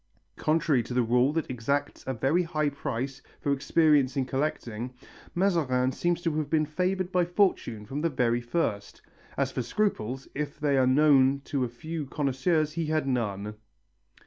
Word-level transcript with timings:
Contrary 0.37 0.81
to 0.81 0.95
the 0.95 1.03
rule 1.03 1.31
that 1.31 1.47
exacts 1.47 2.03
a 2.07 2.13
very 2.15 2.41
high 2.41 2.69
price 2.69 3.21
for 3.39 3.53
experience 3.53 4.17
in 4.17 4.25
collecting, 4.25 4.95
Mazarin 5.35 5.91
seems 5.91 6.23
to 6.23 6.35
have 6.37 6.49
been 6.49 6.65
favoured 6.65 7.11
by 7.11 7.23
fortune 7.23 7.85
from 7.85 8.01
the 8.01 8.09
very 8.09 8.41
first; 8.41 9.03
as 9.37 9.51
for 9.51 9.61
scruples, 9.61 10.27
if 10.33 10.59
they 10.59 10.75
are 10.75 10.87
known 10.87 11.41
to 11.41 11.63
a 11.63 11.69
few 11.69 12.07
connoisseurs 12.07 12.71
he 12.73 12.85
knew 12.87 13.01
none. 13.01 13.53